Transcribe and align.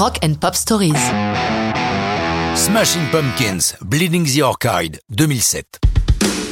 Rock 0.00 0.18
and 0.24 0.36
Pop 0.40 0.54
Stories. 0.54 0.94
Smashing 2.54 3.10
Pumpkins, 3.12 3.76
Bleeding 3.82 4.24
the 4.24 4.40
Orchid, 4.40 4.98
2007. 5.10 5.78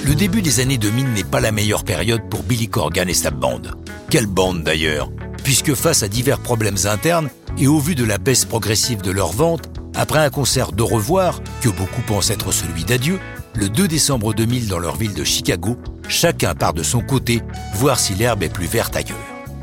Le 0.05 0.15
début 0.15 0.43
des 0.43 0.61
années 0.61 0.77
2000 0.77 1.15
n'est 1.15 1.25
pas 1.25 1.41
la 1.41 1.51
meilleure 1.51 1.85
période 1.85 2.29
pour 2.29 2.43
Billy 2.43 2.69
Corgan 2.69 3.09
et 3.09 3.15
sa 3.15 3.31
bande. 3.31 3.75
Quelle 4.11 4.27
bande 4.27 4.65
d'ailleurs 4.65 5.11
Puisque 5.45 5.73
face 5.73 6.03
à 6.03 6.09
divers 6.09 6.41
problèmes 6.41 6.77
internes 6.85 7.31
et 7.57 7.69
au 7.69 7.79
vu 7.79 7.95
de 7.95 8.05
la 8.05 8.19
baisse 8.19 8.45
progressive 8.45 9.01
de 9.01 9.13
leurs 9.13 9.33
ventes, 9.33 9.71
après 9.95 10.19
un 10.19 10.29
concert 10.29 10.73
de 10.73 10.83
revoir, 10.83 11.41
que 11.63 11.71
beaucoup 11.71 12.03
pensent 12.03 12.29
être 12.29 12.53
celui 12.53 12.85
d'adieu, 12.85 13.19
le 13.55 13.71
2 13.71 13.89
décembre 13.89 14.35
2000 14.35 14.69
dans 14.69 14.79
leur 14.79 14.97
ville 14.97 15.15
de 15.15 15.25
Chicago, 15.25 15.79
chacun 16.07 16.55
part 16.55 16.75
de 16.75 16.83
son 16.83 17.01
côté 17.01 17.41
voir 17.73 17.99
si 17.99 18.13
l'herbe 18.15 18.43
est 18.43 18.53
plus 18.53 18.67
verte 18.67 18.95
ailleurs. 18.95 19.17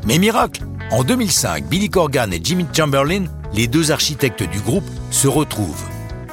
Mais 0.04 0.18
miracle 0.18 0.64
En 0.92 1.02
2005, 1.02 1.64
Billy 1.64 1.90
Corgan 1.90 2.32
et 2.32 2.40
Jimmy 2.40 2.64
Chamberlain, 2.72 3.24
les 3.52 3.66
deux 3.66 3.90
architectes 3.90 4.44
du 4.44 4.60
groupe, 4.60 4.88
se 5.10 5.26
retrouvent. 5.26 5.84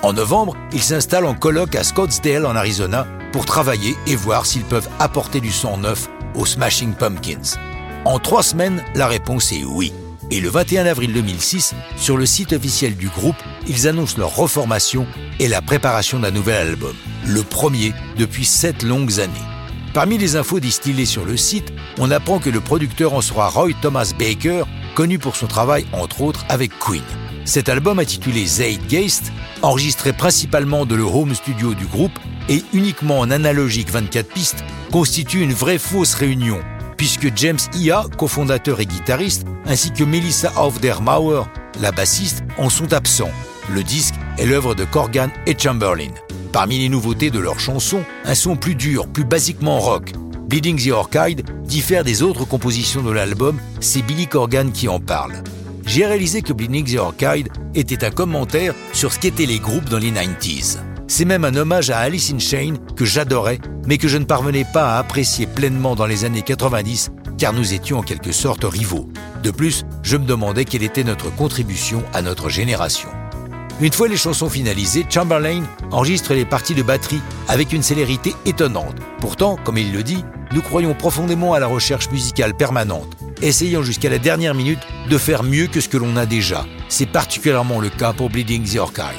En 0.04 0.14
novembre, 0.14 0.56
ils 0.72 0.84
s'installent 0.84 1.26
en 1.26 1.34
colloque 1.34 1.76
à 1.76 1.84
Scottsdale 1.84 2.46
en 2.46 2.56
Arizona 2.56 3.08
pour 3.32 3.46
travailler 3.46 3.96
et 4.06 4.16
voir 4.16 4.46
s'ils 4.46 4.64
peuvent 4.64 4.88
apporter 5.00 5.42
du 5.42 5.52
son 5.52 5.78
neuf 5.78 6.08
aux 6.36 6.46
Smashing 6.46 6.94
Pumpkins. 6.94 7.58
En 8.06 8.20
trois 8.20 8.44
semaines, 8.44 8.84
la 8.94 9.08
réponse 9.08 9.52
est 9.52 9.64
oui. 9.64 9.92
Et 10.30 10.40
le 10.40 10.50
21 10.50 10.86
avril 10.86 11.14
2006, 11.14 11.74
sur 11.98 12.16
le 12.16 12.28
site 12.28 12.54
officiel 12.54 12.96
du 12.96 13.10
groupe, 13.10 13.42
ils 13.68 13.88
annoncent 13.88 14.20
leur 14.20 14.36
reformation 14.36 15.08
et 15.40 15.48
la 15.48 15.64
préparation 15.64 16.20
d'un 16.20 16.32
nouvel 16.32 16.68
album, 16.68 16.96
le 17.26 17.42
premier 17.42 17.92
depuis 18.18 18.46
sept 18.46 18.84
longues 18.84 19.20
années. 19.20 19.53
Parmi 19.94 20.18
les 20.18 20.36
infos 20.36 20.60
distillées 20.60 21.06
sur 21.06 21.24
le 21.24 21.38
site, 21.38 21.72
on 22.00 22.10
apprend 22.10 22.40
que 22.40 22.50
le 22.50 22.60
producteur 22.60 23.14
en 23.14 23.22
sera 23.22 23.48
Roy 23.48 23.74
Thomas 23.80 24.12
Baker, 24.18 24.64
connu 24.96 25.20
pour 25.20 25.36
son 25.36 25.46
travail 25.46 25.86
entre 25.94 26.22
autres 26.22 26.44
avec 26.50 26.72
Queen. 26.80 27.04
Cet 27.46 27.70
album 27.70 28.00
intitulé 28.00 28.44
Zeitgeist, 28.44 29.32
enregistré 29.62 30.12
principalement 30.12 30.88
de 30.88 30.96
le 30.96 31.04
home 31.04 31.36
studio 31.36 31.76
du 31.76 31.86
groupe 31.86 32.18
et 32.50 32.64
uniquement 32.74 33.20
en 33.20 33.30
analogique 33.30 33.92
24 33.92 34.30
pistes, 34.30 34.64
constitue 34.92 35.42
une 35.42 35.54
vraie 35.54 35.78
fausse 35.78 36.16
réunion, 36.16 36.60
puisque 36.98 37.32
James 37.36 37.60
Ia, 37.76 38.06
cofondateur 38.18 38.80
et 38.80 38.88
guitariste, 38.88 39.46
ainsi 39.68 39.92
que 39.92 40.04
Melissa 40.04 40.52
Aufdermauer, 40.56 41.44
la 41.80 41.92
bassiste, 41.92 42.44
en 42.58 42.70
sont 42.70 42.94
absents. 42.94 43.32
Le 43.70 43.84
disque 43.84 44.16
est 44.40 44.48
l'œuvre 44.48 44.74
de 44.74 44.86
Corgan 44.86 45.30
et 45.46 45.56
Chamberlain. 45.58 46.12
Parmi 46.54 46.78
les 46.78 46.88
nouveautés 46.88 47.32
de 47.32 47.40
leurs 47.40 47.60
chansons, 47.60 48.04
un 48.26 48.36
son 48.36 48.56
plus 48.56 48.76
dur, 48.76 49.08
plus 49.08 49.26
basiquement 49.26 49.80
rock. 49.80 50.12
Bleeding 50.48 50.80
the 50.80 50.92
Orchid 50.92 51.44
diffère 51.64 52.04
des 52.04 52.22
autres 52.22 52.46
compositions 52.46 53.02
de 53.02 53.10
l'album, 53.10 53.60
c'est 53.80 54.04
Billy 54.04 54.28
Corgan 54.28 54.72
qui 54.72 54.88
en 54.88 55.00
parle. 55.00 55.34
J'ai 55.88 56.06
réalisé 56.06 56.44
que 56.44 56.54
Bleeding 56.54 56.86
the 56.86 57.00
Orchid 57.00 57.50
était 57.74 58.06
un 58.06 58.12
commentaire 58.12 58.76
sur 58.94 59.12
ce 59.12 59.18
qu'étaient 59.18 59.48
les 59.48 59.58
groupes 59.58 59.90
dans 59.90 59.98
les 59.98 60.12
90s. 60.12 60.78
C'est 61.08 61.26
même 61.26 61.44
un 61.44 61.56
hommage 61.56 61.90
à 61.90 61.98
Alice 61.98 62.32
in 62.32 62.38
Chains 62.38 62.76
que 62.96 63.04
j'adorais, 63.04 63.60
mais 63.88 63.98
que 63.98 64.08
je 64.08 64.20
ne 64.20 64.26
parvenais 64.26 64.66
pas 64.72 64.94
à 64.94 65.00
apprécier 65.00 65.48
pleinement 65.48 65.96
dans 65.96 66.06
les 66.06 66.24
années 66.24 66.44
90, 66.44 67.10
car 67.40 67.54
nous 67.54 67.74
étions 67.74 67.98
en 67.98 68.04
quelque 68.04 68.32
sorte 68.32 68.64
rivaux. 68.64 69.10
De 69.42 69.50
plus, 69.50 69.86
je 70.04 70.18
me 70.18 70.26
demandais 70.26 70.66
quelle 70.66 70.84
était 70.84 71.04
notre 71.04 71.36
contribution 71.36 72.04
à 72.14 72.22
notre 72.22 72.50
génération. 72.50 73.10
Une 73.82 73.92
fois 73.92 74.08
les 74.08 74.18
chansons 74.18 74.50
finalisées, 74.50 75.06
Chamberlain 75.10 75.64
enregistre 75.92 76.34
les 76.34 76.46
parties 76.46 76.76
de 76.76 76.84
batterie 76.84 77.22
avec 77.48 77.74
une 77.74 77.84
célérité 77.84 78.36
étonnante. 78.46 78.96
Pourtant, 79.20 79.58
comme 79.64 79.78
il 79.78 79.92
le 79.92 80.04
dit, 80.04 80.24
nous 80.54 80.62
croyons 80.62 80.94
profondément 80.94 81.54
à 81.54 81.60
la 81.60 81.66
recherche 81.66 82.10
musicale 82.12 82.54
permanente, 82.54 83.18
essayant 83.42 83.82
jusqu'à 83.82 84.10
la 84.10 84.20
dernière 84.20 84.54
minute 84.54 84.80
de 85.10 85.18
faire 85.18 85.44
mieux 85.44 85.68
que 85.68 85.82
ce 85.82 85.90
que 85.90 85.98
l'on 85.98 86.16
a 86.18 86.26
déjà. 86.28 86.66
C'est 86.88 87.08
particulièrement 87.08 87.80
le 87.80 87.90
cas 87.90 88.14
pour 88.14 88.30
Bleeding 88.30 88.64
the 88.64 88.78
Orchid. 88.78 89.18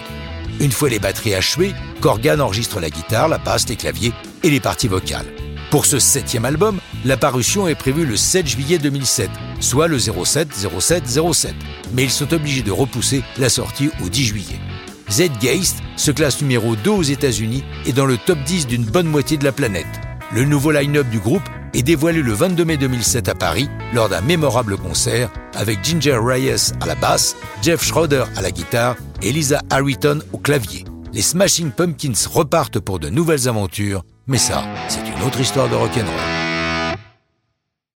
Une 0.61 0.70
fois 0.70 0.89
les 0.89 1.00
batteries 1.00 1.34
achevées, 1.34 1.74
Corgan 2.00 2.41
enregistre 2.41 2.78
la 2.78 2.91
guitare, 2.91 3.28
la 3.28 3.39
basse, 3.39 3.68
les 3.68 3.77
claviers 3.77 4.12
et 4.44 4.50
les 4.50 4.61
parties 4.61 4.89
vocales. 4.89 5.33
Pour 5.74 5.86
ce 5.86 5.98
septième 5.98 6.45
album, 6.45 6.79
la 7.05 7.17
parution 7.17 7.67
est 7.67 7.74
prévue 7.74 8.07
le 8.07 8.17
7 8.17 8.46
juillet 8.46 8.79
2007, 8.79 9.29
soit 9.58 9.89
le 9.89 9.98
07 9.98 10.48
07 10.79 11.05
07, 11.33 11.52
mais 11.92 12.05
ils 12.05 12.12
sont 12.12 12.33
obligés 12.33 12.62
de 12.62 12.70
repousser 12.70 13.24
la 13.39 13.48
sortie 13.48 13.90
au 14.01 14.08
10 14.08 14.24
juillet. 14.24 14.61
Z-Geist 15.11 15.79
se 15.96 16.13
classe 16.13 16.40
numéro 16.40 16.77
2 16.77 16.90
aux 16.90 17.02
États-Unis 17.02 17.64
et 17.86 17.92
dans 17.92 18.07
le 18.07 18.18
top 18.18 18.39
10 18.46 18.68
d'une 18.68 18.84
bonne 18.84 19.08
moitié 19.08 19.36
de 19.36 19.42
la 19.42 19.51
planète. 19.51 19.84
Le 20.33 20.45
nouveau 20.45 20.70
line-up 20.70 21.08
du 21.08 21.18
groupe 21.18 21.42
est 21.73 21.83
dévoilé 21.83 22.23
le 22.23 22.34
22 22.34 22.64
mai 22.64 22.77
2007 22.77 23.29
à 23.29 23.34
Paris 23.34 23.68
lors 23.92 24.08
d'un 24.08 24.20
mémorable 24.20 24.77
concert 24.77 25.29
avec 25.55 25.84
Ginger 25.84 26.20
Reyes 26.23 26.73
à 26.83 26.86
la 26.86 26.95
basse, 26.95 27.34
Jeff 27.63 27.83
Schroeder 27.83 28.27
à 28.36 28.42
la 28.42 28.52
guitare 28.52 28.95
et 29.23 29.33
Lisa 29.33 29.61
Harrington 29.70 30.20
au 30.33 30.39
clavier. 30.39 30.84
Les 31.14 31.23
Smashing 31.23 31.70
Pumpkins 31.70 32.29
repartent 32.29 32.80
pour 32.80 32.98
de 32.98 33.08
nouvelles 33.08 33.48
aventures, 33.48 34.02
mais 34.27 34.36
ça, 34.36 34.64
c'est 34.89 34.98
une 34.98 35.23
autre 35.25 35.41
histoire 35.41 35.69
de 35.69 35.77
rock'n'roll. 35.77 36.43